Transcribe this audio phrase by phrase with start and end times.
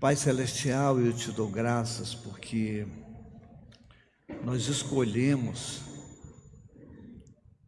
[0.00, 2.86] Pai Celestial, eu te dou graças porque
[4.42, 5.82] nós escolhemos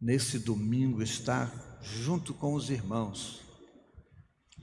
[0.01, 3.41] nesse domingo estar junto com os irmãos,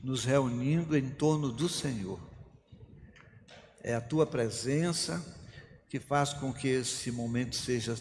[0.03, 2.19] nos reunindo em torno do Senhor.
[3.85, 5.25] É a tua presença
[5.89, 7.97] que faz com que esse momento seja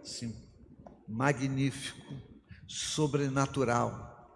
[0.00, 0.32] assim,
[1.08, 2.14] magnífico,
[2.68, 4.30] sobrenatural.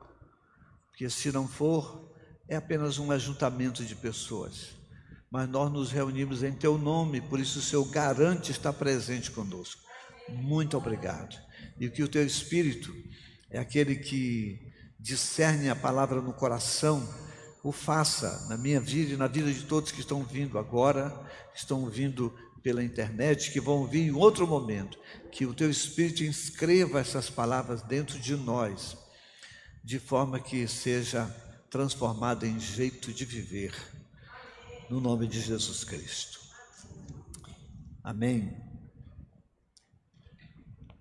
[0.88, 2.11] Porque se não for,
[2.52, 4.72] é apenas um ajuntamento de pessoas.
[5.30, 9.80] Mas nós nos reunimos em teu nome, por isso o Senhor garante estar presente conosco.
[10.28, 11.34] Muito obrigado.
[11.80, 12.94] E que o teu Espírito
[13.50, 17.02] é aquele que discerne a palavra no coração,
[17.64, 21.08] o faça na minha vida e na vida de todos que estão vindo agora,
[21.54, 24.98] que estão vindo pela internet, que vão vir em outro momento.
[25.30, 28.94] Que o teu Espírito inscreva essas palavras dentro de nós,
[29.82, 31.34] de forma que seja
[31.72, 33.74] transformada em jeito de viver,
[34.90, 36.38] no nome de Jesus Cristo.
[38.04, 38.54] Amém.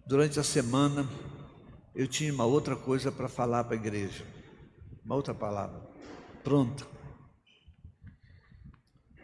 [0.07, 1.05] Durante a semana,
[1.93, 4.25] eu tinha uma outra coisa para falar para a igreja,
[5.03, 5.77] uma outra palavra,
[6.41, 6.87] pronta.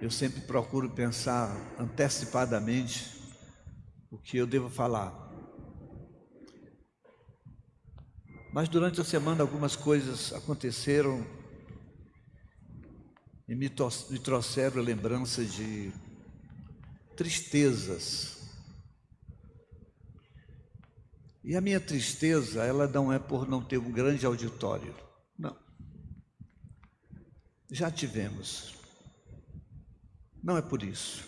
[0.02, 3.22] Eu sempre procuro pensar antecipadamente
[4.12, 5.14] o que eu devo falar.
[8.52, 11.37] Mas durante a semana algumas coisas aconteceram
[13.48, 15.92] e me, trouxeram lembrança de
[17.16, 18.38] tristezas.
[21.44, 24.94] E a minha tristeza, ela não é por não ter um grande auditório.
[25.38, 25.58] Não.
[27.72, 28.76] Já tivemos.
[30.44, 31.26] Não é por isso.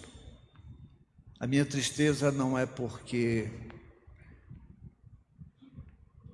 [1.40, 3.50] A minha tristeza não é porque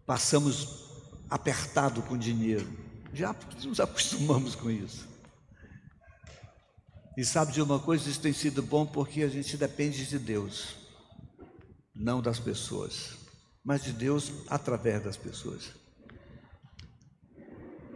[0.03, 0.83] passamos
[1.29, 2.67] apertado com dinheiro.
[3.13, 5.14] Já nos acostumamos com isso.
[7.17, 10.75] E sabe de uma coisa, isso tem sido bom porque a gente depende de Deus,
[11.95, 13.11] não das pessoas,
[13.63, 15.71] mas de Deus através das pessoas.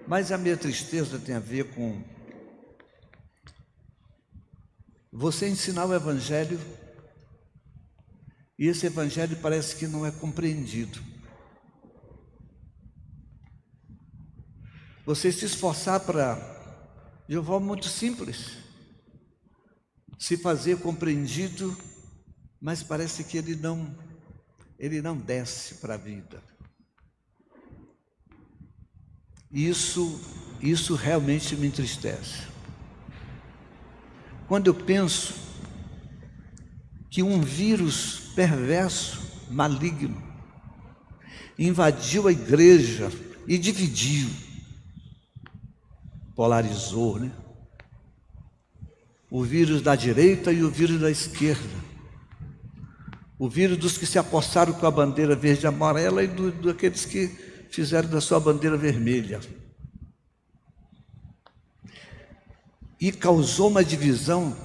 [0.07, 2.01] Mas a minha tristeza tem a ver com
[5.11, 6.59] você ensinar o Evangelho
[8.57, 11.01] e esse Evangelho parece que não é compreendido.
[15.05, 16.37] Você se esforçar para,
[17.27, 18.68] de uma muito simples,
[20.19, 21.75] se fazer compreendido,
[22.61, 23.97] mas parece que ele não
[24.77, 26.43] ele não desce para a vida.
[29.49, 30.19] Isso
[30.61, 32.47] isso realmente me entristece.
[34.45, 35.33] Quando eu penso
[37.09, 40.21] que um vírus perverso, maligno,
[41.57, 43.09] invadiu a igreja
[43.47, 44.29] e dividiu,
[46.35, 47.31] polarizou, né?
[49.29, 51.89] O vírus da direita e o vírus da esquerda.
[53.37, 57.05] O vírus dos que se apossaram com a bandeira verde e amarela e do, daqueles
[57.05, 57.27] que
[57.69, 59.39] fizeram da sua bandeira vermelha.
[62.99, 64.57] E causou uma divisão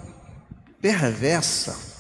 [0.81, 1.93] perversa.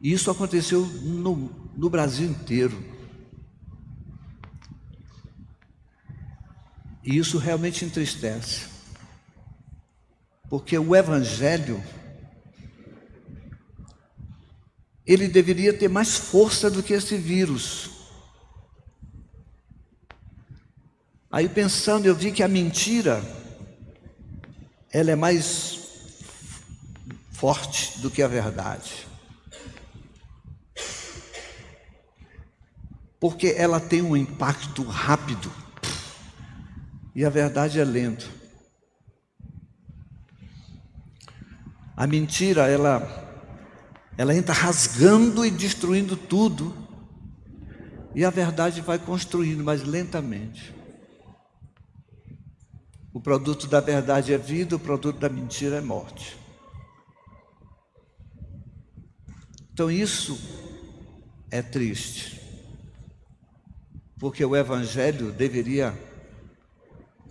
[0.00, 2.82] E isso aconteceu no, no Brasil inteiro.
[7.04, 8.75] E isso realmente entristece.
[10.48, 11.82] Porque o Evangelho,
[15.04, 17.90] ele deveria ter mais força do que esse vírus.
[21.30, 23.22] Aí pensando, eu vi que a mentira,
[24.92, 25.76] ela é mais
[27.30, 29.06] forte do que a verdade.
[33.18, 35.52] Porque ela tem um impacto rápido
[37.14, 38.35] e a verdade é lento.
[41.96, 43.00] A mentira, ela,
[44.18, 46.76] ela entra rasgando e destruindo tudo.
[48.14, 50.74] E a verdade vai construindo, mas lentamente.
[53.14, 56.36] O produto da verdade é vida, o produto da mentira é morte.
[59.72, 60.38] Então isso
[61.50, 62.40] é triste.
[64.18, 65.98] Porque o Evangelho deveria,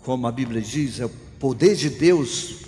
[0.04, 2.66] como a Bíblia diz, é o poder de Deus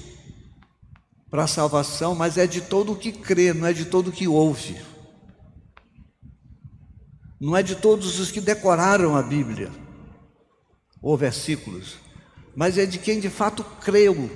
[1.30, 4.12] para a salvação, mas é de todo o que crê, não é de todo o
[4.12, 4.78] que ouve.
[7.40, 9.72] Não é de todos os que decoraram a Bíblia
[11.02, 11.98] ou versículos,
[12.56, 14.30] mas é de quem de fato creu.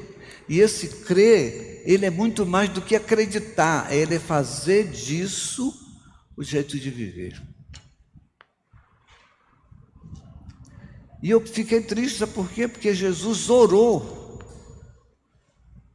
[0.47, 5.73] E esse crer, ele é muito mais do que acreditar, ele é fazer disso
[6.37, 7.41] o jeito de viver.
[11.23, 12.67] E eu fiquei triste, sabe por quê?
[12.67, 14.20] Porque Jesus orou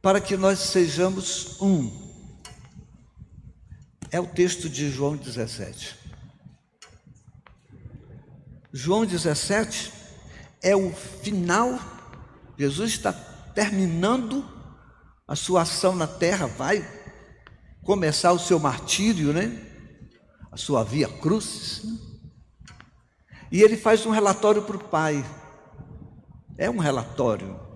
[0.07, 1.91] para que nós sejamos um.
[4.09, 5.97] É o texto de João 17.
[8.71, 9.91] João 17
[10.63, 11.77] é o final,
[12.57, 14.45] Jesus está terminando
[15.27, 16.89] a sua ação na terra, vai
[17.83, 19.61] começar o seu martírio, né?
[20.49, 21.81] A sua via cruz.
[21.83, 21.97] Né?
[23.51, 25.25] E ele faz um relatório para o Pai.
[26.57, 27.66] É um relatório.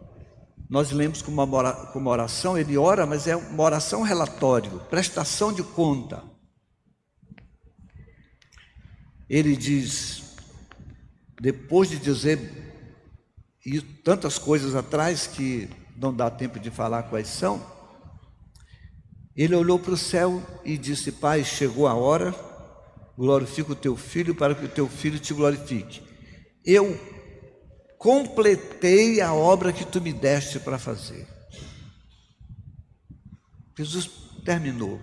[0.72, 6.24] Nós lemos como uma oração, ele ora, mas é uma oração relatório, prestação de conta.
[9.30, 10.34] Ele diz:
[11.42, 12.40] depois de dizer
[13.66, 17.62] e tantas coisas atrás que não dá tempo de falar quais são,
[19.36, 22.34] ele olhou para o céu e disse: Pai, chegou a hora,
[23.18, 26.02] glorifica o teu filho para que o teu filho te glorifique.
[26.64, 26.98] Eu
[28.02, 31.28] completei a obra que tu me deste para fazer.
[33.78, 34.10] Jesus
[34.44, 35.00] terminou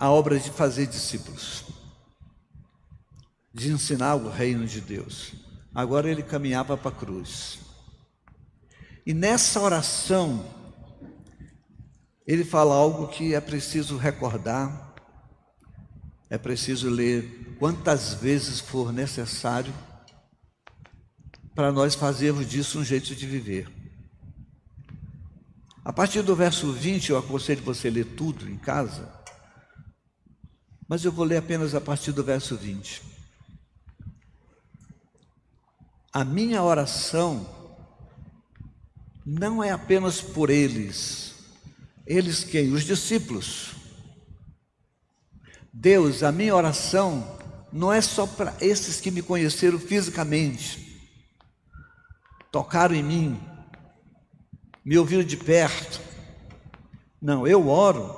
[0.00, 1.64] a obra de fazer discípulos
[3.52, 5.34] de ensinar o reino de Deus.
[5.74, 7.58] Agora ele caminhava para a cruz.
[9.04, 10.42] E nessa oração,
[12.26, 14.94] ele fala algo que é preciso recordar,
[16.30, 19.74] é preciso ler quantas vezes for necessário
[21.58, 23.68] para nós fazermos disso um jeito de viver.
[25.84, 29.12] A partir do verso 20, eu aconselho você a ler tudo em casa,
[30.88, 33.02] mas eu vou ler apenas a partir do verso 20.
[36.12, 37.44] A minha oração
[39.26, 41.34] não é apenas por eles.
[42.06, 42.72] Eles quem?
[42.72, 43.72] Os discípulos.
[45.72, 47.36] Deus, a minha oração
[47.72, 50.87] não é só para esses que me conheceram fisicamente,
[52.50, 53.40] tocaram em mim,
[54.84, 56.00] me ouviram de perto.
[57.20, 58.14] Não, eu oro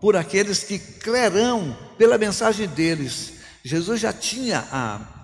[0.00, 3.34] por aqueles que crerão pela mensagem deles.
[3.64, 5.14] Jesus já tinha a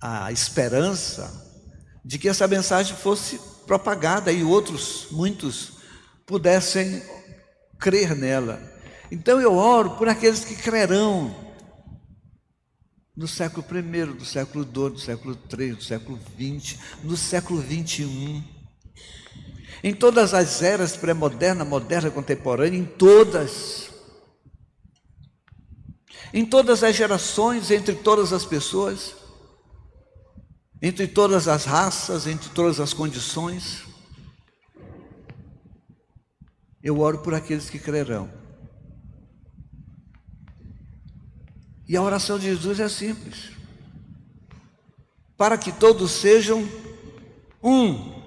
[0.00, 1.30] a esperança
[2.04, 5.72] de que essa mensagem fosse propagada e outros, muitos,
[6.26, 7.02] pudessem
[7.78, 8.60] crer nela.
[9.12, 11.34] Então eu oro por aqueles que crerão
[13.20, 18.42] no século I, do século II, do século III, do século XX, no século XXI.
[19.84, 23.90] Em todas as eras pré-moderna, moderna, contemporânea, em todas.
[26.32, 29.20] Em todas as gerações, entre todas as pessoas
[30.82, 33.84] entre todas as raças, entre todas as condições.
[36.82, 38.39] Eu oro por aqueles que crerão.
[41.90, 43.50] E a oração de Jesus é simples:
[45.36, 46.62] para que todos sejam
[47.60, 48.22] um,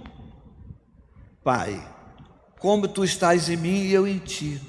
[1.41, 1.81] Pai,
[2.59, 4.61] como tu estás em mim e eu em ti.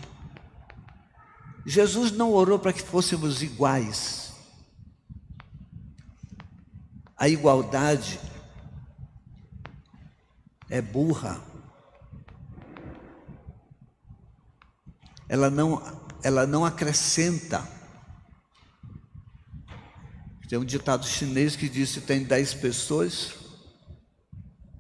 [1.66, 4.32] Jesus não orou para que fôssemos iguais.
[7.16, 8.20] A igualdade
[10.70, 11.42] é burra.
[15.28, 15.82] Ela não,
[16.22, 17.73] ela não acrescenta.
[20.54, 23.32] Tem um ditado chinês que diz: se tem dez pessoas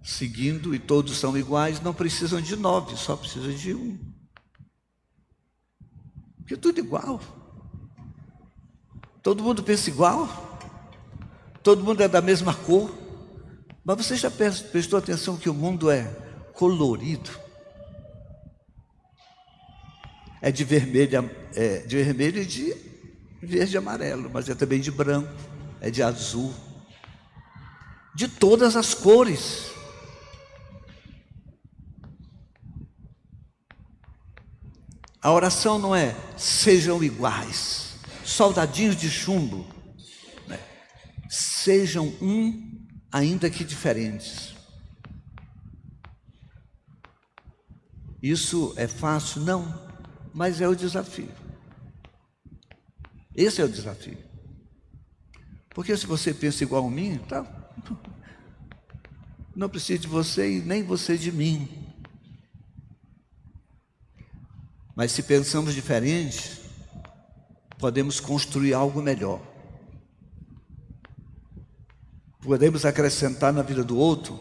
[0.04, 3.98] seguindo e todos são iguais, não precisam de nove, só precisam de um.
[6.36, 7.20] Porque tudo igual.
[9.20, 10.28] Todo mundo pensa igual
[11.60, 12.96] todo mundo é da mesma cor.
[13.84, 16.04] Mas você já prestou atenção que o mundo é
[16.52, 17.30] colorido?
[20.40, 22.76] É de vermelho, é de vermelho e de
[23.42, 25.53] verde e amarelo, mas é também de branco,
[25.84, 26.54] é de azul,
[28.14, 29.70] de todas as cores.
[35.20, 39.66] A oração não é sejam iguais, soldadinhos de chumbo
[41.28, 44.54] sejam um, ainda que diferentes.
[48.22, 49.42] Isso é fácil?
[49.42, 49.86] Não,
[50.32, 51.30] mas é o desafio.
[53.36, 54.33] Esse é o desafio.
[55.74, 57.44] Porque se você pensa igual a mim, tá,
[59.54, 61.68] não precisa de você e nem você de mim.
[64.96, 66.62] Mas se pensamos diferente,
[67.78, 69.54] podemos construir algo melhor
[72.44, 74.38] podemos acrescentar na vida do outro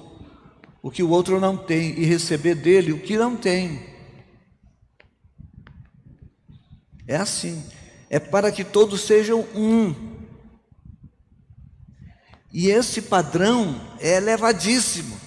[0.82, 3.94] o que o outro não tem e receber dele o que não tem.
[7.08, 7.64] É assim,
[8.10, 10.13] é para que todos sejam um.
[12.54, 15.20] E esse padrão é elevadíssimo.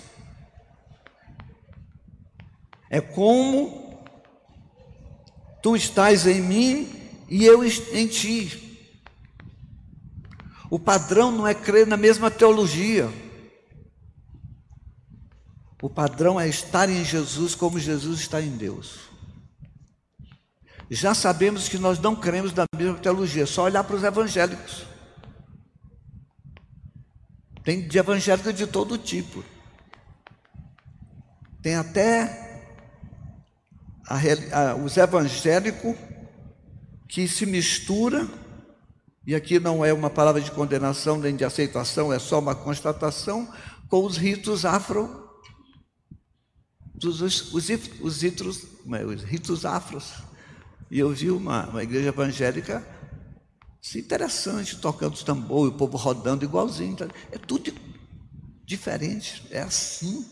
[2.89, 4.01] É como
[5.61, 8.79] tu estás em mim e eu em ti.
[10.71, 13.11] O padrão não é crer na mesma teologia.
[15.83, 19.01] O padrão é estar em Jesus como Jesus está em Deus.
[20.89, 24.96] Já sabemos que nós não cremos na mesma teologia, é só olhar para os evangélicos.
[27.67, 29.45] Tem de evangélico de todo tipo.
[31.61, 32.71] Tem até
[34.07, 34.17] a,
[34.71, 35.97] a, os evangélicos
[37.09, 38.29] que se mistura
[39.27, 43.53] e aqui não é uma palavra de condenação nem de aceitação, é só uma constatação
[43.89, 45.29] com os ritos afro,
[47.05, 47.69] os, os, os,
[48.01, 50.13] os ritos, é, os ritos afros.
[50.89, 52.87] E eu vi uma, uma igreja evangélica
[53.87, 56.97] assim, interessante, tocando tambor, e o povo rodando igualzinho.
[56.97, 57.09] Tá?
[57.31, 57.73] É tudo
[58.65, 60.27] diferente, é assim.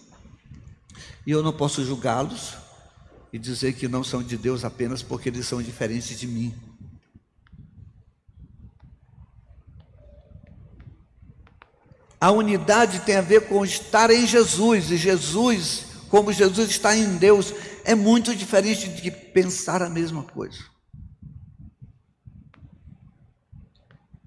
[1.27, 2.55] E eu não posso julgá-los
[3.33, 6.55] e dizer que não são de Deus apenas porque eles são diferentes de mim.
[12.21, 17.17] A unidade tem a ver com estar em Jesus, e Jesus, como Jesus está em
[17.17, 17.53] Deus,
[17.85, 20.74] é muito diferente de pensar a mesma coisa.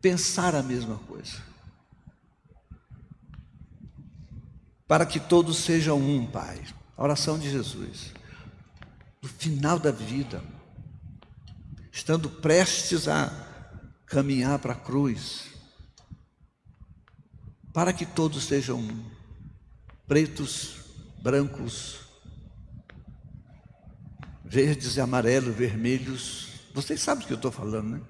[0.02, 1.42] Pensar a mesma coisa.
[4.88, 6.64] Para que todos sejam um, Pai.
[6.96, 8.14] A oração de Jesus.
[9.22, 10.42] No final da vida,
[11.92, 13.32] estando prestes a
[14.06, 15.46] caminhar para a cruz,
[17.74, 18.88] para que todos sejam
[20.08, 20.78] pretos,
[21.22, 22.00] brancos,
[24.46, 26.48] verdes e amarelos, vermelhos.
[26.74, 28.02] Vocês sabem o que eu estou falando, né?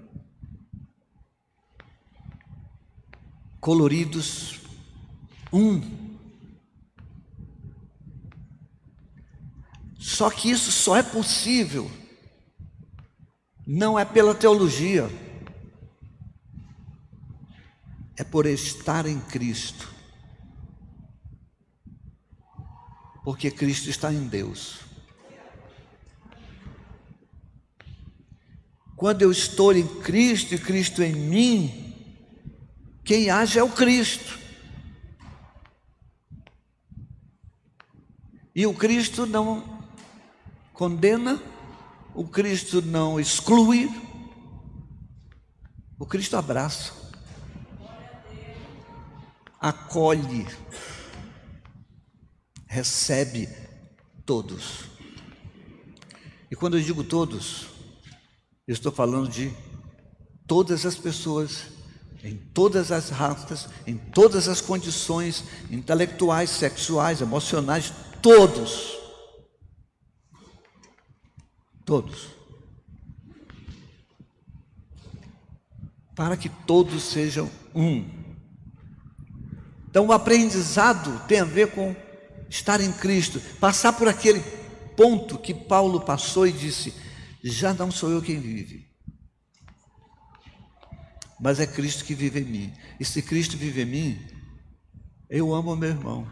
[3.67, 4.61] Coloridos,
[5.51, 5.81] um.
[9.99, 11.91] Só que isso só é possível,
[13.67, 15.09] não é pela teologia
[18.15, 19.93] é por estar em Cristo.
[23.21, 24.79] Porque Cristo está em Deus.
[28.95, 31.86] Quando eu estou em Cristo e Cristo em mim,
[33.07, 34.37] quem age é o Cristo.
[38.53, 39.81] E o Cristo não
[40.73, 41.41] condena,
[42.13, 43.89] o Cristo não exclui,
[45.97, 47.07] o Cristo abraça
[49.59, 50.47] acolhe,
[52.67, 53.49] recebe
[54.25, 54.85] todos.
[56.49, 57.67] E quando eu digo todos,
[58.67, 59.53] eu estou falando de
[60.45, 61.65] todas as pessoas,
[62.27, 68.97] em todas as raças, em todas as condições intelectuais, sexuais, emocionais, todos.
[71.85, 72.27] Todos.
[76.13, 78.05] Para que todos sejam um.
[79.89, 81.95] Então, o aprendizado tem a ver com
[82.49, 84.41] estar em Cristo, passar por aquele
[84.97, 86.93] ponto que Paulo passou e disse:
[87.41, 88.86] Já não sou eu quem vive,
[91.39, 92.73] mas é Cristo que vive em mim.
[92.99, 94.27] E se Cristo vive em mim,
[95.29, 96.31] eu amo meu irmão,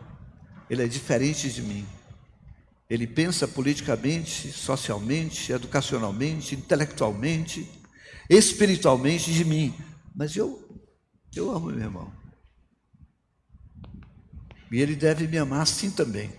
[0.70, 1.86] ele é diferente de mim.
[2.90, 7.68] Ele pensa politicamente, socialmente, educacionalmente, intelectualmente,
[8.30, 9.74] espiritualmente de mim,
[10.16, 10.64] mas eu,
[11.36, 12.26] eu amo meu irmão.
[14.72, 16.32] E Ele deve me amar assim também.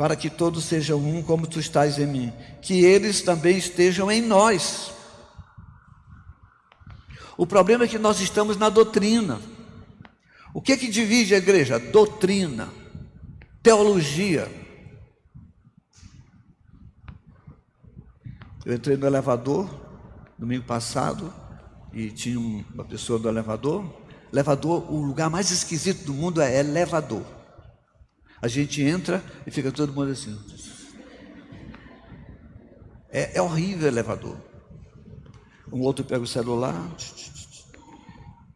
[0.00, 4.22] Para que todos sejam um como tu estás em mim, que eles também estejam em
[4.22, 4.94] nós.
[7.36, 9.38] O problema é que nós estamos na doutrina.
[10.54, 11.78] O que é que divide a igreja?
[11.78, 12.70] Doutrina,
[13.62, 14.50] teologia.
[18.64, 19.68] Eu entrei no elevador
[20.38, 21.30] domingo passado
[21.92, 23.84] e tinha uma pessoa do elevador.
[24.32, 27.39] Elevador, o lugar mais esquisito do mundo é elevador.
[28.42, 30.38] A gente entra e fica todo mundo assim.
[33.10, 34.36] É, é horrível elevador.
[35.72, 36.74] Um outro pega o celular.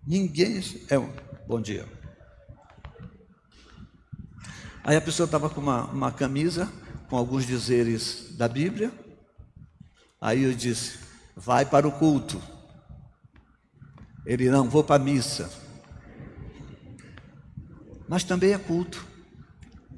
[0.06, 0.60] Ninguém.
[0.90, 0.98] É
[1.46, 1.86] bom dia.
[4.82, 6.70] Aí a pessoa estava com uma, uma camisa
[7.08, 8.92] com alguns dizeres da Bíblia.
[10.20, 10.98] Aí eu disse:
[11.36, 12.40] vai para o culto.
[14.24, 15.50] Ele não, vou para a missa.
[18.08, 19.13] Mas também é culto.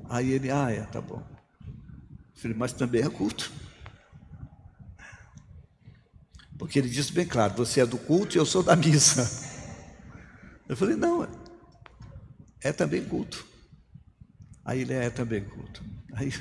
[0.09, 1.23] Aí ele, ah, é, tá bom.
[1.67, 3.53] Eu falei, mas também é culto.
[6.59, 9.29] Porque ele disse bem claro, você é do culto e eu sou da missa.
[10.69, 11.29] Eu falei, não,
[12.61, 13.47] é também culto.
[14.65, 15.85] Aí ele é também culto.
[16.13, 16.33] Aí,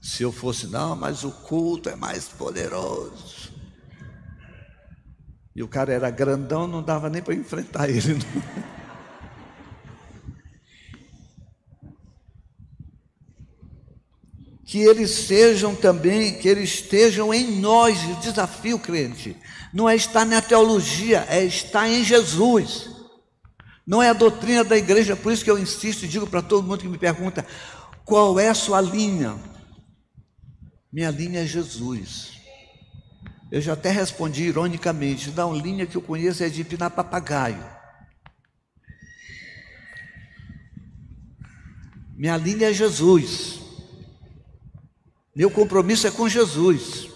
[0.00, 3.52] se eu fosse, não, mas o culto é mais poderoso.
[5.54, 8.14] E o cara era grandão, não dava nem para enfrentar ele.
[8.14, 8.77] Não.
[14.68, 18.04] Que eles sejam também, que eles estejam em nós.
[18.04, 19.34] O desafio, crente,
[19.72, 22.90] não é estar na teologia, é estar em Jesus.
[23.86, 26.66] Não é a doutrina da igreja, por isso que eu insisto e digo para todo
[26.66, 27.46] mundo que me pergunta:
[28.04, 29.38] qual é a sua linha?
[30.92, 32.32] Minha linha é Jesus.
[33.50, 37.64] Eu já até respondi ironicamente: não, linha que eu conheço é de pinar papagaio.
[42.14, 43.57] Minha linha é Jesus.
[45.38, 47.08] Meu compromisso é com Jesus.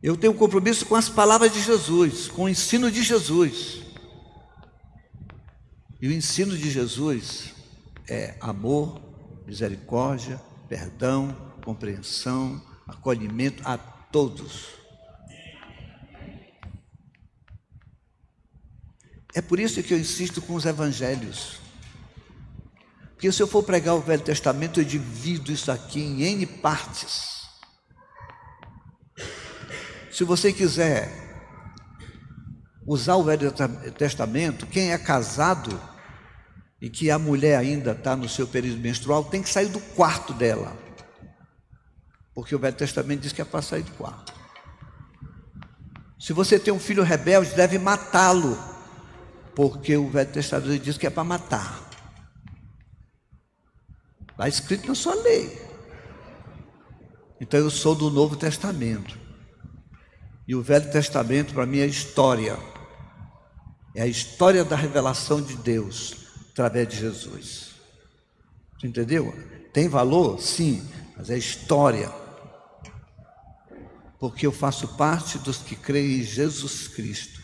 [0.00, 3.82] Eu tenho compromisso com as palavras de Jesus, com o ensino de Jesus.
[6.00, 7.54] E o ensino de Jesus
[8.08, 9.02] é amor,
[9.44, 11.34] misericórdia, perdão,
[11.64, 14.68] compreensão, acolhimento a todos.
[19.34, 21.58] É por isso que eu insisto com os evangelhos.
[23.22, 27.42] Porque se eu for pregar o Velho Testamento, eu divido isso aqui em N partes.
[30.10, 31.08] Se você quiser
[32.84, 33.54] usar o Velho
[33.96, 35.80] Testamento, quem é casado
[36.80, 40.32] e que a mulher ainda está no seu período menstrual, tem que sair do quarto
[40.32, 40.76] dela.
[42.34, 44.34] Porque o Velho Testamento diz que é para sair do quarto.
[46.18, 48.58] Se você tem um filho rebelde, deve matá-lo.
[49.54, 51.81] Porque o Velho Testamento diz que é para matar.
[54.32, 55.60] Está escrito na sua lei.
[57.40, 59.18] Então eu sou do Novo Testamento.
[60.46, 62.58] E o Velho Testamento para mim é história.
[63.94, 66.16] É a história da revelação de Deus
[66.50, 67.72] através de Jesus.
[68.78, 69.34] Você entendeu?
[69.72, 70.40] Tem valor?
[70.40, 72.10] Sim, mas é história.
[74.18, 77.40] Porque eu faço parte dos que creem em Jesus Cristo.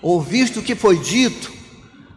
[0.00, 1.52] Ouviste o que foi dito,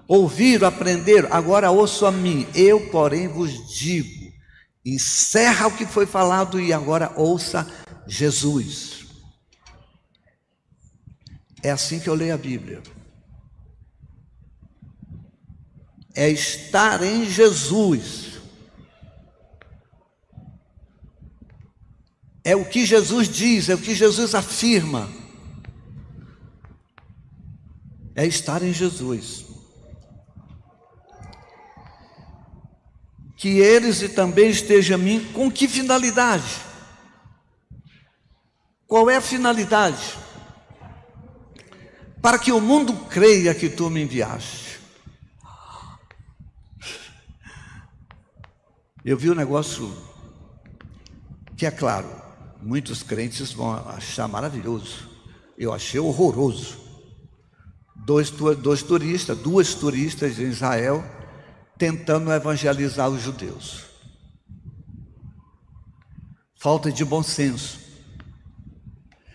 [0.08, 2.48] ouviram, aprenderam, agora ouçam a mim.
[2.54, 4.32] Eu, porém, vos digo:
[4.86, 7.68] encerra o que foi falado e agora ouça
[8.08, 9.06] Jesus.
[11.63, 12.84] É assim que eu leio a Bíblia.
[16.13, 18.39] É estar em Jesus.
[22.44, 25.10] É o que Jesus diz, é o que Jesus afirma.
[28.13, 29.55] É estar em Jesus.
[33.45, 36.63] Que eles e também estejam em mim, com que finalidade?
[38.88, 40.17] Qual é a finalidade?
[42.23, 44.79] Para que o mundo creia que tu me enviaste.
[49.05, 49.95] Eu vi um negócio
[51.55, 52.10] que é claro,
[52.63, 55.08] muitos crentes vão achar maravilhoso.
[55.55, 56.79] Eu achei horroroso.
[57.95, 61.05] Dois, dois turistas, duas turistas em Israel,
[61.78, 63.86] tentando evangelizar os judeus.
[66.58, 67.80] Falta de bom senso.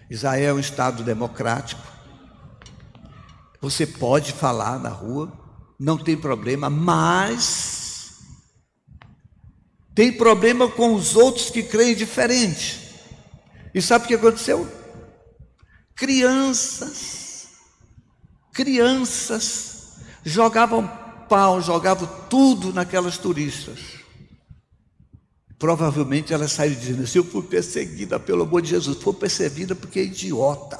[0.08, 1.82] Israel é um Estado democrático.
[3.60, 5.32] Você pode falar na rua,
[5.78, 8.18] não tem problema, mas
[9.94, 12.80] tem problema com os outros que creem diferente.
[13.74, 14.66] E sabe o que aconteceu?
[15.94, 17.48] Crianças,
[18.52, 20.88] crianças jogavam
[21.30, 24.00] pau, jogava tudo naquelas turistas.
[25.56, 28.98] Provavelmente elas saíram dizendo assim: Eu fui perseguida pelo amor de Jesus.
[28.98, 30.78] Foi perseguida porque é idiota.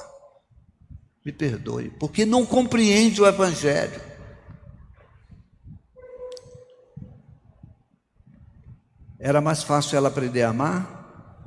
[1.25, 4.01] Me perdoe, porque não compreende o Evangelho.
[9.19, 11.45] Era mais fácil ela aprender a amar,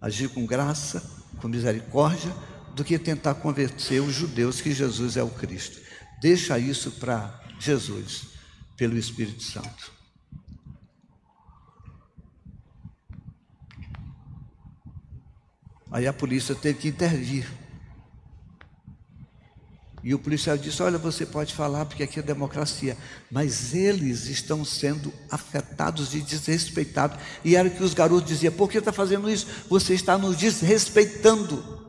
[0.00, 1.00] agir com graça,
[1.40, 2.34] com misericórdia,
[2.74, 5.80] do que tentar convencer os judeus que Jesus é o Cristo.
[6.20, 8.26] Deixa isso para Jesus
[8.76, 9.92] pelo Espírito Santo.
[15.90, 17.46] Aí a polícia teve que intervir.
[20.02, 22.96] E o policial disse: Olha, você pode falar porque aqui é democracia,
[23.30, 27.18] mas eles estão sendo afetados e desrespeitados.
[27.44, 29.46] E era o que os garotos diziam: Por que está fazendo isso?
[29.70, 31.83] Você está nos desrespeitando.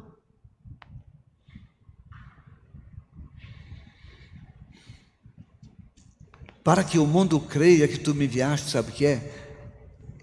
[6.66, 9.54] Para que o mundo creia que tu me enviaste, sabe o que é?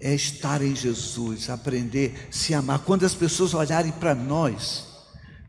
[0.01, 2.79] É estar em Jesus, aprender, se amar.
[2.79, 4.83] Quando as pessoas olharem para nós,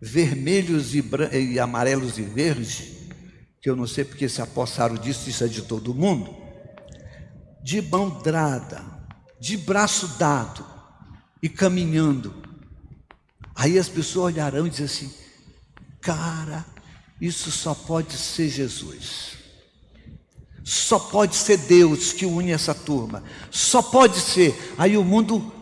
[0.00, 2.92] vermelhos e, e amarelos e verdes,
[3.60, 6.32] que eu não sei porque se apossaram disso, isso é de todo mundo,
[7.60, 8.84] de mão dada,
[9.40, 10.64] de braço dado
[11.42, 12.40] e caminhando.
[13.52, 15.14] Aí as pessoas olharão e dizem assim:
[16.00, 16.64] cara,
[17.20, 19.43] isso só pode ser Jesus.
[20.64, 23.22] Só pode ser Deus que une essa turma.
[23.50, 24.74] Só pode ser.
[24.78, 25.52] Aí o mundo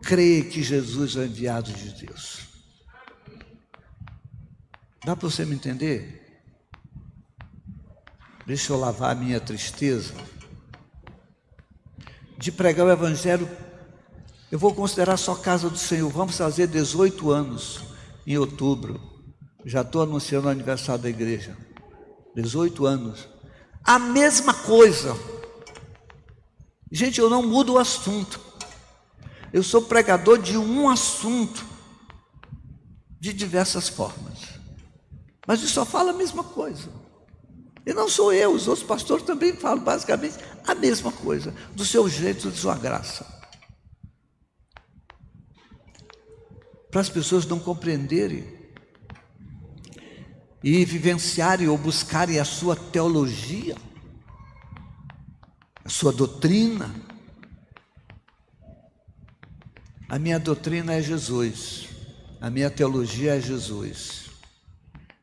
[0.00, 2.42] crê que Jesus é enviado de Deus.
[5.04, 6.44] Dá para você me entender?
[8.46, 10.14] Deixa eu lavar a minha tristeza.
[12.38, 13.48] De pregar o Evangelho,
[14.50, 16.08] eu vou considerar só casa do Senhor.
[16.08, 17.80] Vamos fazer 18 anos
[18.24, 19.00] em outubro.
[19.64, 21.56] Já estou anunciando o aniversário da igreja.
[22.36, 23.31] 18 anos.
[23.84, 25.16] A mesma coisa.
[26.90, 28.40] Gente, eu não mudo o assunto.
[29.52, 31.64] Eu sou pregador de um assunto,
[33.20, 34.38] de diversas formas.
[35.46, 36.88] Mas ele só fala a mesma coisa.
[37.84, 42.08] E não sou eu, os outros pastores também falam basicamente a mesma coisa, do seu
[42.08, 43.26] jeito, de sua graça.
[46.90, 48.61] Para as pessoas não compreenderem
[50.62, 53.76] e vivenciarem ou buscarem a sua teologia,
[55.84, 56.94] a sua doutrina.
[60.08, 61.88] A minha doutrina é Jesus,
[62.40, 64.30] a minha teologia é Jesus.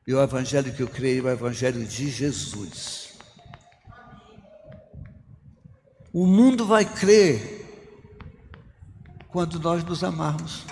[0.06, 3.14] E o evangelho que eu creio é o evangelho de Jesus.
[6.12, 7.60] O mundo vai crer
[9.28, 10.66] quando nós nos amarmos.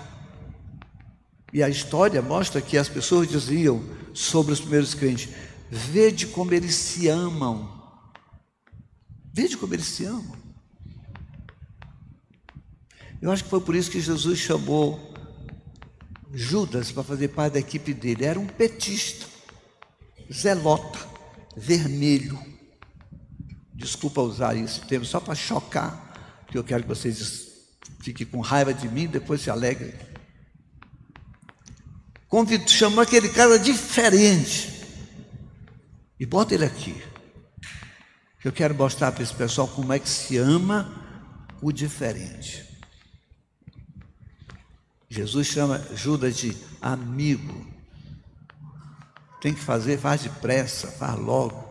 [1.54, 3.82] E a história mostra que as pessoas diziam
[4.14, 5.30] sobre os primeiros crentes:
[5.70, 7.76] Vede como eles se amam.
[9.34, 10.36] Vede como eles se amam.
[13.22, 15.14] Eu acho que foi por isso que Jesus chamou
[16.34, 18.26] Judas para fazer parte da equipe dele.
[18.26, 19.26] Era um petista,
[20.32, 21.00] zelota,
[21.56, 22.38] vermelho.
[23.74, 27.48] Desculpa usar esse termo só para chocar, que eu quero que vocês
[28.02, 29.94] fiquem com raiva de mim, depois se alegrem.
[32.28, 34.86] Convido, chamou aquele cara diferente
[36.20, 37.02] e bota ele aqui.
[38.44, 40.94] Eu quero mostrar para esse pessoal como é que se ama
[41.62, 42.66] o diferente.
[45.10, 47.66] Jesus chama Judas de amigo.
[49.42, 51.66] Tem que fazer, faz depressa, faz logo.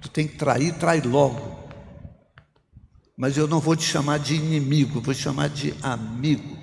[0.00, 1.58] Tu tem que trair, trai logo.
[3.16, 6.57] Mas eu não vou te chamar de inimigo, vou te chamar de amigo.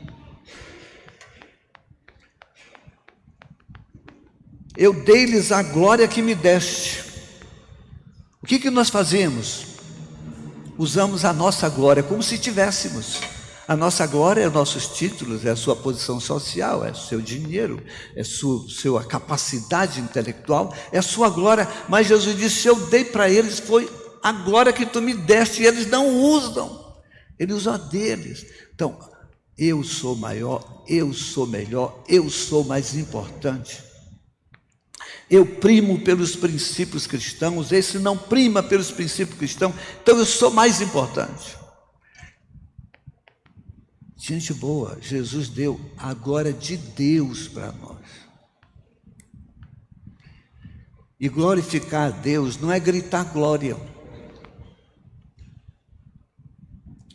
[4.77, 7.03] Eu dei-lhes a glória que me deste.
[8.41, 9.65] O que, que nós fazemos?
[10.77, 13.19] Usamos a nossa glória como se tivéssemos.
[13.67, 17.19] A nossa glória é os nossos títulos, é a sua posição social, é o seu
[17.19, 17.81] dinheiro,
[18.15, 21.67] é sua, sua capacidade intelectual, é a sua glória.
[21.89, 23.89] Mas Jesus disse: Eu dei para eles, foi
[24.21, 26.95] a glória que tu me deste, e eles não usam,
[27.39, 28.45] eles usam a deles.
[28.75, 28.99] Então,
[29.57, 33.81] eu sou maior, eu sou melhor, eu sou mais importante.
[35.29, 40.81] Eu primo pelos princípios cristãos, esse não prima pelos princípios cristãos, então eu sou mais
[40.81, 41.57] importante.
[44.15, 47.97] Gente boa, Jesus deu a glória de Deus para nós.
[51.19, 53.75] E glorificar a Deus não é gritar glória.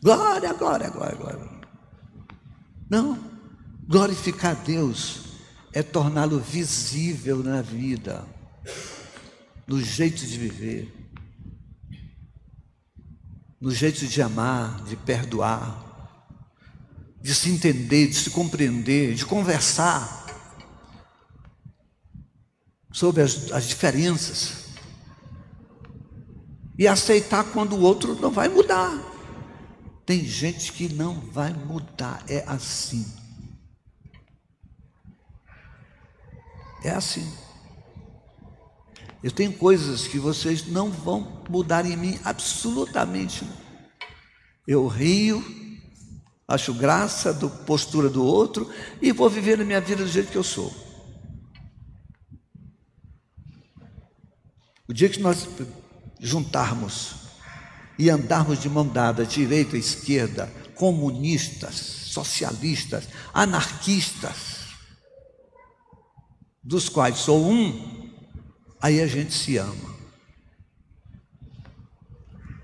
[0.03, 1.61] Glória, glória, glória, glória.
[2.89, 3.31] Não.
[3.87, 5.30] Glorificar a Deus
[5.73, 8.25] é torná-lo visível na vida,
[9.67, 10.93] no jeito de viver,
[13.61, 15.91] no jeito de amar, de perdoar
[17.23, 20.27] de se entender, de se compreender, de conversar
[22.93, 24.65] sobre as, as diferenças
[26.79, 28.99] e aceitar quando o outro não vai mudar.
[30.07, 33.07] Tem gente que não vai mudar, é assim.
[36.83, 37.31] É assim.
[39.23, 43.45] Eu tenho coisas que vocês não vão mudar em mim absolutamente.
[44.67, 45.45] Eu rio
[46.51, 48.69] acho graça da postura do outro
[49.01, 50.75] e vou viver a minha vida do jeito que eu sou.
[54.89, 55.47] O dia que nós
[56.19, 57.15] juntarmos
[57.97, 64.50] e andarmos de mão dada, direita esquerda, comunistas, socialistas, anarquistas,
[66.63, 68.11] dos quais sou um,
[68.81, 69.91] aí a gente se ama.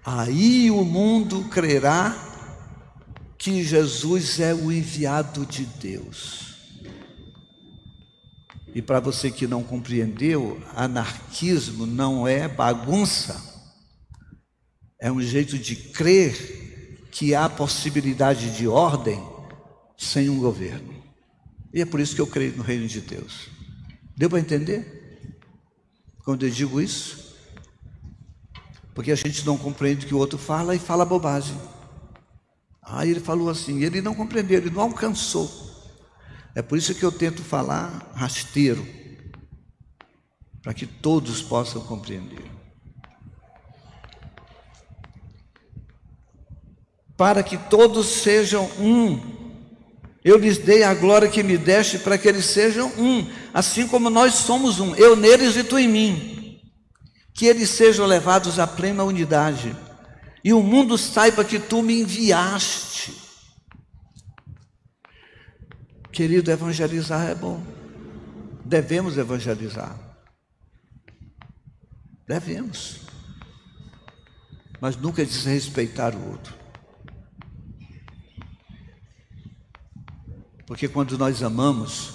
[0.04, 2.16] Aí o mundo crerá
[3.38, 6.46] que Jesus é o enviado de Deus.
[8.74, 13.54] E para você que não compreendeu, anarquismo não é bagunça,
[15.00, 19.20] é um jeito de crer que há possibilidade de ordem
[19.96, 20.94] sem um governo.
[21.72, 23.55] E é por isso que eu creio no reino de Deus.
[24.16, 25.31] Deu para entender?
[26.24, 27.37] Quando eu digo isso?
[28.94, 31.57] Porque a gente não compreende o que o outro fala e fala bobagem.
[32.83, 35.50] Ah, ele falou assim, ele não compreendeu, ele não alcançou.
[36.55, 38.87] É por isso que eu tento falar rasteiro,
[40.62, 42.50] para que todos possam compreender.
[47.16, 49.36] Para que todos sejam um.
[50.26, 54.10] Eu lhes dei a glória que me deste para que eles sejam um, assim como
[54.10, 56.60] nós somos um, eu neles e tu em mim.
[57.32, 59.76] Que eles sejam levados à plena unidade.
[60.42, 63.26] E o mundo saiba que tu me enviaste
[66.16, 67.62] Querido, evangelizar é bom.
[68.64, 69.94] Devemos evangelizar.
[72.26, 73.02] Devemos.
[74.80, 76.54] Mas nunca desrespeitar o outro.
[80.66, 82.14] Porque quando nós amamos,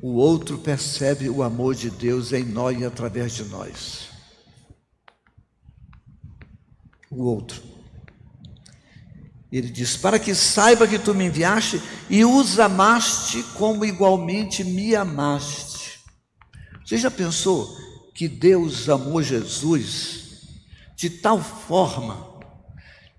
[0.00, 4.08] o outro percebe o amor de Deus em nós e através de nós.
[7.10, 7.60] O outro.
[9.50, 14.94] Ele diz: Para que saiba que tu me enviaste e os amaste como igualmente me
[14.94, 16.00] amaste.
[16.84, 17.76] Você já pensou
[18.14, 20.24] que Deus amou Jesus
[20.94, 22.35] de tal forma,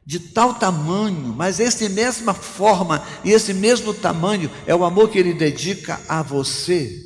[0.08, 5.20] de tal tamanho, mas essa mesma forma e esse mesmo tamanho é o amor que
[5.20, 7.04] ele dedica a você?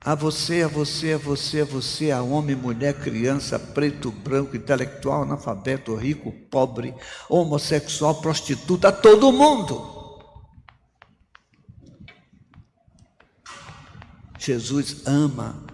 [0.00, 5.22] A você, a você, a você, a você, a homem, mulher, criança, preto, branco, intelectual,
[5.22, 6.92] analfabeto, rico, pobre,
[7.28, 9.94] homossexual, prostituta, a todo mundo.
[14.36, 15.64] Jesus ama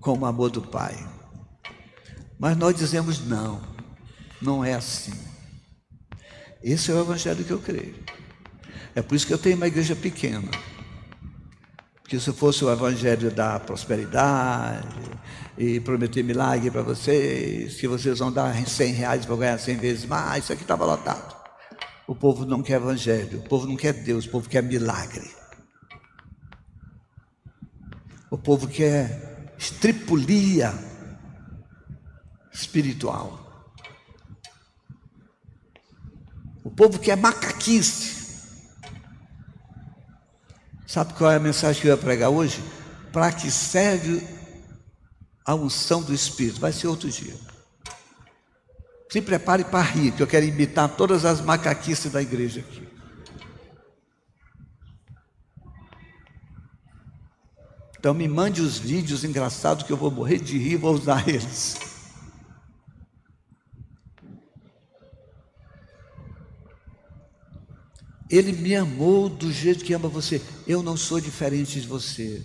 [0.00, 1.15] com o amor do Pai.
[2.38, 3.60] Mas nós dizemos não,
[4.40, 5.12] não é assim.
[6.62, 7.94] Esse é o evangelho que eu creio.
[8.94, 10.48] É por isso que eu tenho uma igreja pequena.
[12.02, 14.86] Porque se fosse o evangelho da prosperidade
[15.58, 20.04] e prometer milagre para vocês, que vocês vão dar 100 reais para ganhar 100 vezes
[20.06, 21.34] mais, isso aqui estava lotado.
[22.06, 25.28] O povo não quer evangelho, o povo não quer Deus, o povo quer milagre.
[28.30, 30.72] O povo quer estripulia
[32.56, 33.38] espiritual.
[36.64, 38.16] O povo quer macaquice.
[40.86, 42.62] Sabe qual é a mensagem que eu ia pregar hoje?
[43.12, 44.26] Para que serve
[45.44, 46.60] a unção do Espírito?
[46.60, 47.34] Vai ser outro dia.
[49.10, 52.86] Se prepare para rir, que eu quero imitar todas as macaquices da igreja aqui.
[57.98, 61.28] Então me mande os vídeos engraçados que eu vou morrer de rir e vou usar
[61.28, 61.85] eles.
[68.28, 70.42] Ele me amou do jeito que ama você.
[70.66, 72.42] Eu não sou diferente de você.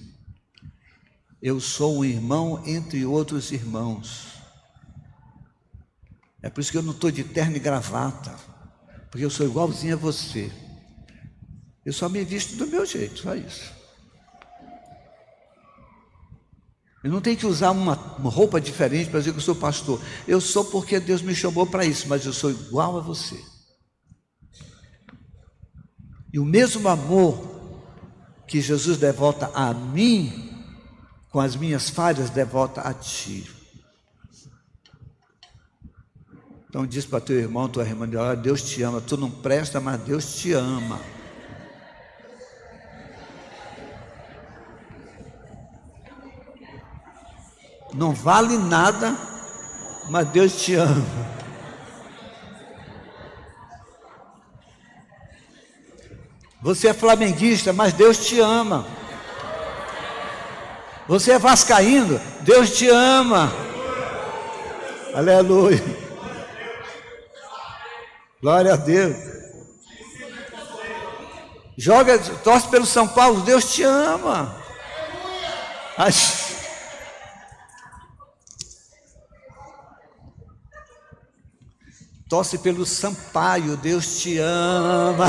[1.41, 4.27] Eu sou um irmão entre outros irmãos.
[6.41, 8.35] É por isso que eu não estou de terno e gravata,
[9.09, 10.51] porque eu sou igualzinho a você.
[11.83, 13.71] Eu só me visto do meu jeito, só isso.
[17.03, 19.99] Eu não tenho que usar uma, uma roupa diferente para dizer que eu sou pastor.
[20.27, 23.50] Eu sou porque Deus me chamou para isso, mas eu sou igual a você.
[26.33, 27.49] E o mesmo amor
[28.47, 30.49] que Jesus devota a mim,
[31.29, 33.49] com as minhas falhas, devota a ti.
[36.69, 39.99] Então diz para teu irmão, tua irmã, olha, Deus te ama, tu não presta, mas
[40.01, 41.01] Deus te ama.
[47.93, 49.17] Não vale nada,
[50.09, 51.40] mas Deus te ama.
[56.61, 58.85] Você é flamenguista, mas Deus te ama.
[61.07, 63.51] Você é vascaíno, Deus te ama.
[65.13, 65.83] Aleluia.
[68.41, 69.17] Glória a Deus.
[71.77, 74.55] Joga, torce pelo São Paulo, Deus te ama.
[75.97, 76.11] Ai.
[82.29, 85.25] Torce pelo Sampaio, Deus te ama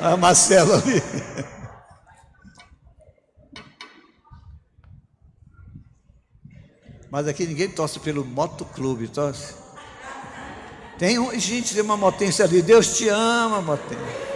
[0.00, 1.02] a Marcelo ali.
[7.10, 9.54] Mas aqui ninguém torce pelo motoclube, torce.
[10.98, 12.62] Tem um, gente, tem uma motência ali.
[12.62, 14.26] Deus te ama, motência.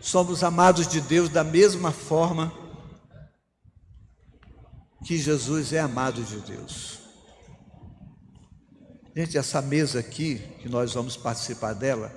[0.00, 2.52] Somos amados de Deus da mesma forma
[5.04, 7.07] que Jesus é amado de Deus.
[9.18, 12.14] Gente, essa mesa aqui, que nós vamos participar dela,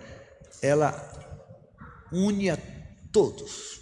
[0.62, 0.94] ela
[2.12, 2.58] une a
[3.12, 3.82] todos.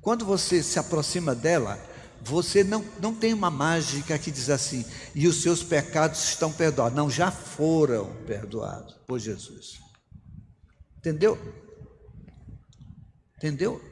[0.00, 1.78] Quando você se aproxima dela,
[2.22, 6.96] você não, não tem uma mágica que diz assim, e os seus pecados estão perdoados.
[6.96, 9.82] Não, já foram perdoados por Jesus.
[10.96, 11.38] Entendeu?
[13.36, 13.84] Entendeu?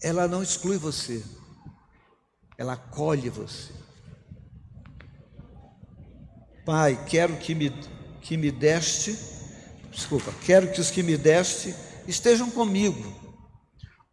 [0.00, 1.24] Ela não exclui você,
[2.56, 3.81] ela acolhe você.
[6.64, 7.70] Pai, quero que me,
[8.20, 9.18] que me deste,
[9.90, 11.74] desculpa, quero que os que me deste
[12.06, 13.22] estejam comigo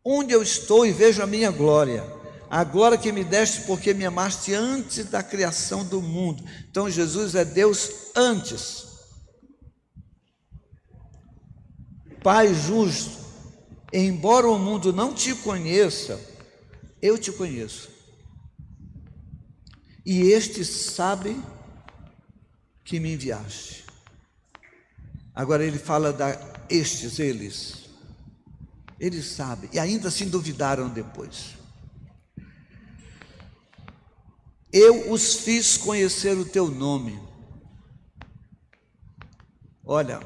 [0.03, 2.03] onde eu estou e vejo a minha glória,
[2.49, 6.43] a glória que me deste porque me amaste antes da criação do mundo.
[6.69, 8.87] Então Jesus é Deus antes.
[12.23, 13.19] Pai justo,
[13.93, 16.19] embora o mundo não te conheça,
[17.01, 17.89] eu te conheço.
[20.05, 21.39] E este sabe
[22.89, 23.85] que me enviaste.
[25.35, 26.31] Agora ele fala da
[26.67, 27.87] estes, eles.
[28.99, 31.55] Eles sabem, e ainda assim duvidaram depois.
[34.73, 37.21] Eu os fiz conhecer o teu nome.
[39.85, 40.19] Olha,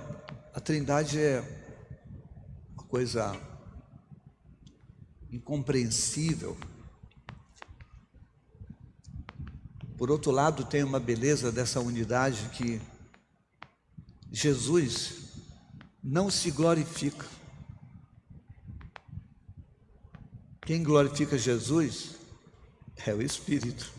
[0.53, 1.41] a Trindade é
[2.75, 3.39] uma coisa
[5.29, 6.57] incompreensível.
[9.97, 12.81] Por outro lado, tem uma beleza dessa unidade que
[14.31, 15.23] Jesus
[16.03, 17.25] não se glorifica.
[20.65, 22.15] Quem glorifica Jesus
[23.05, 23.91] é o Espírito.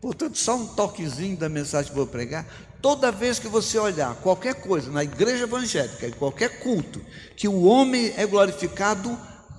[0.00, 2.46] Portanto, só um toquezinho da mensagem que vou pregar.
[2.80, 7.00] Toda vez que você olhar qualquer coisa na igreja evangélica, em qualquer culto,
[7.36, 9.16] que o homem é glorificado,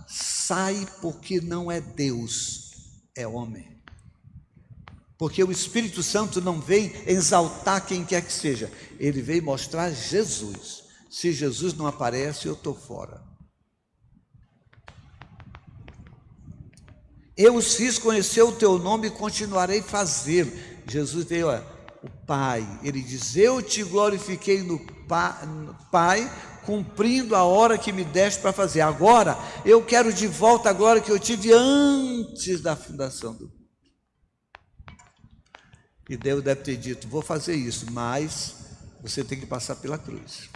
[0.08, 2.72] sai porque não é Deus,
[3.16, 3.73] é homem.
[5.18, 10.84] Porque o Espírito Santo não vem exaltar quem quer que seja, ele veio mostrar Jesus.
[11.10, 13.22] Se Jesus não aparece, eu estou fora.
[17.38, 20.52] Eu os fiz conhecer o teu nome e continuarei fazê-lo.
[20.88, 21.60] Jesus veio, ó,
[22.04, 24.80] o Pai, ele diz: Eu te glorifiquei no
[25.92, 26.32] Pai,
[26.66, 28.82] cumprindo a hora que me deste para fazer.
[28.82, 33.63] Agora eu quero de volta a glória que eu tive antes da fundação do mundo.
[36.14, 38.56] E Deus deve ter dito: Vou fazer isso, mas
[39.02, 40.48] você tem que passar pela cruz.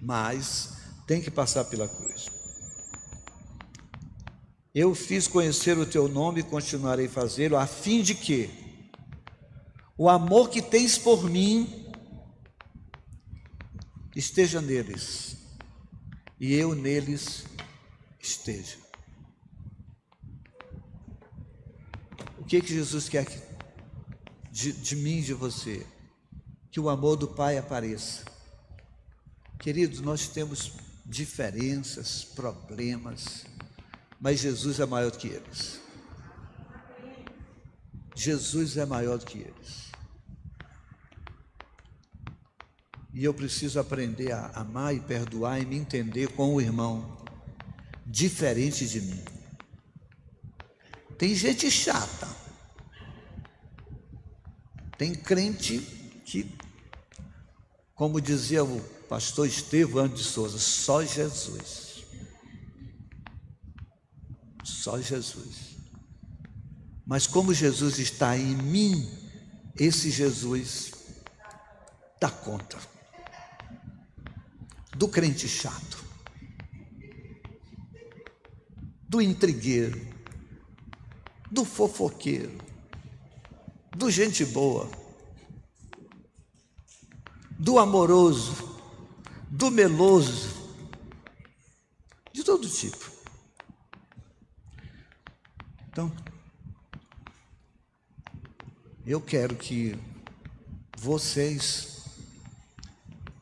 [0.00, 0.72] Mas
[1.06, 2.26] tem que passar pela cruz.
[4.74, 8.50] Eu fiz conhecer o teu nome e continuarei fazê-lo, a fim de que
[9.96, 11.88] o amor que tens por mim
[14.16, 15.36] esteja neles
[16.40, 17.44] e eu neles
[18.18, 18.78] esteja.
[22.36, 23.24] O que, que Jesus quer
[24.56, 25.86] de, de mim e de você?
[26.70, 28.24] Que o amor do Pai apareça.
[29.58, 30.72] Queridos, nós temos
[31.04, 33.44] diferenças, problemas,
[34.18, 35.78] mas Jesus é maior do que eles.
[38.14, 39.92] Jesus é maior do que eles.
[43.12, 47.22] E eu preciso aprender a amar e perdoar e me entender com o irmão
[48.06, 49.24] diferente de mim.
[51.18, 52.45] Tem gente chata.
[54.98, 55.78] Tem crente
[56.24, 56.50] que,
[57.94, 62.04] como dizia o pastor Estevão de Souza, só Jesus.
[64.64, 65.76] Só Jesus.
[67.06, 69.08] Mas como Jesus está em mim,
[69.78, 70.92] esse Jesus
[72.20, 72.78] dá conta
[74.96, 76.02] do crente chato,
[79.06, 80.00] do intrigueiro,
[81.50, 82.56] do fofoqueiro,
[83.96, 84.90] do gente boa,
[87.58, 88.78] do amoroso,
[89.50, 90.54] do meloso,
[92.30, 93.10] de todo tipo.
[95.88, 96.12] Então,
[99.06, 99.98] eu quero que
[100.98, 102.04] vocês,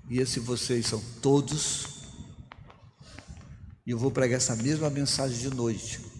[0.09, 2.13] e esse vocês são todos,
[3.85, 6.14] e eu vou pregar essa mesma mensagem de noite.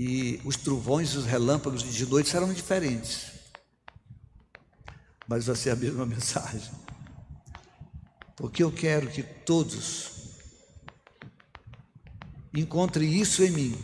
[0.00, 3.32] E os trovões e os relâmpagos de noite serão diferentes,
[5.28, 6.72] mas vai ser a mesma mensagem.
[8.34, 10.20] Porque eu quero que todos
[12.52, 13.78] Encontre isso em mim.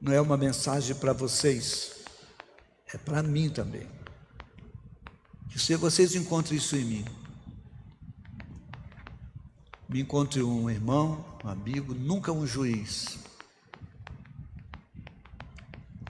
[0.00, 2.04] Não é uma mensagem para vocês,
[2.92, 3.86] é para mim também.
[5.48, 7.04] Que se vocês encontrem isso em mim,
[9.88, 13.18] me encontre um irmão, um amigo, nunca um juiz.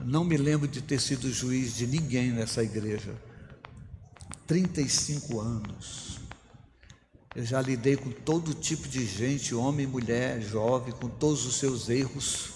[0.09, 3.13] Não me lembro de ter sido juiz de ninguém nessa igreja.
[4.47, 6.17] 35 anos.
[7.35, 11.89] Eu já lidei com todo tipo de gente, homem, mulher, jovem, com todos os seus
[11.89, 12.53] erros.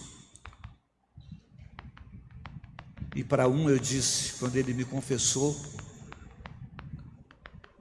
[3.15, 5.55] E para um eu disse, quando ele me confessou,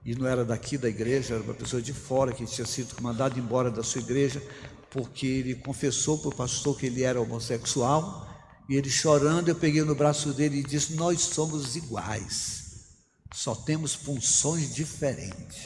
[0.04, 3.40] e não era daqui da igreja, era uma pessoa de fora que tinha sido mandado
[3.40, 4.42] embora da sua igreja,
[4.90, 8.31] porque ele confessou para o pastor que ele era homossexual,
[8.72, 12.86] e ele chorando, eu peguei no braço dele e disse: Nós somos iguais,
[13.30, 15.64] só temos funções diferentes,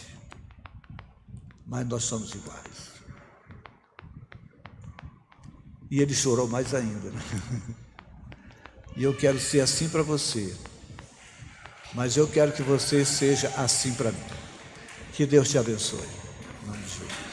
[1.65, 2.91] mas nós somos iguais.
[5.89, 7.11] E ele chorou mais ainda.
[7.11, 7.23] Né?
[8.97, 10.57] E eu quero ser assim para você.
[11.93, 14.25] Mas eu quero que você seja assim para mim.
[15.13, 16.01] Que Deus te abençoe.
[16.63, 17.26] Em nome de Jesus.